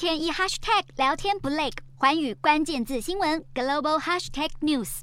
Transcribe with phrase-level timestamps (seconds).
[0.00, 1.68] 天一 hashtag 聊天不累，
[1.98, 5.00] 环宇关键字新闻 global hashtag news。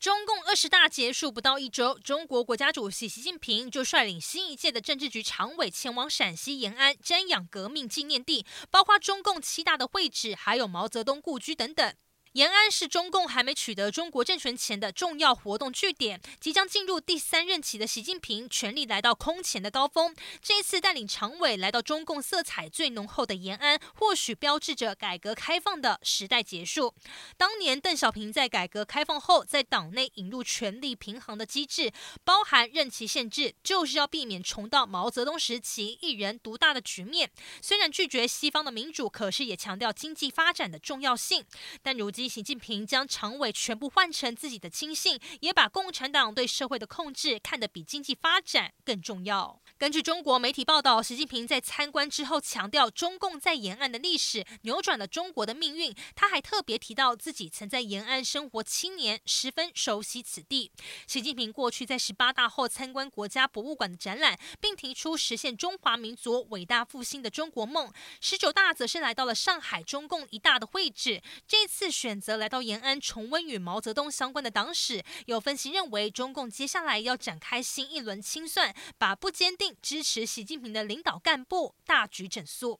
[0.00, 11.94] 中共二十大结束不到一周，中国国家主席习近平就率领新一届的政治局常委前往陕西延安瞻仰革命纪念地，包括中共七大的会址，还有毛泽东故居等等。
[12.32, 20.14] 延安是中共还没取得中国政权前的重要活动据点，即将进入第三任期的习近平权力来到空前的高峰。
[20.40, 26.94] 这一次带领常委来到中共色彩最浓厚的延安，或许标志着改革开放的时代结束。
[27.36, 31.92] 当年邓小平在改革开放后，在党内引入权力平衡的机制，
[32.24, 37.30] 包含任期限制，就是要避免重蹈毛泽东时期一人独大的局面。
[37.60, 41.44] 虽然拒绝西方的民主，可是也强调经济发展的重要性。
[41.82, 49.61] 但如今，习近平将常委全部换成自己的亲信，也把共产党对社会的控制看得比经济发展更重要。
[49.82, 55.92] 根据中国媒体报道，习近平在参观之后强调，中共在延安的历史扭转了中国的命运。
[56.14, 60.70] 他还特别提到自己曾在延安生活七年，十分熟悉此地。
[61.08, 67.92] 习近平过去在十八大后参观国家博物馆的展览，并提出实现中华民族伟大复兴的中国梦。
[68.20, 72.20] 十九大则是来到了上海中共一大的会址，这次选。
[72.20, 82.78] 择来到延安重温与毛泽东相关的党史，有分析认为，中共接下来要展开新一轮清算，把不坚定支持习近平的领导干部大局整肃。